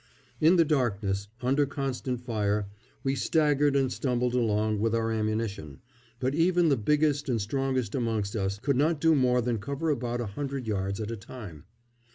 [0.39, 2.65] In the darkness, under constant fire,
[3.03, 5.79] we staggered and stumbled along with our ammunition;
[6.19, 10.19] but even the biggest and strongest amongst us could not do more than cover about
[10.19, 11.65] a hundred yards at a time.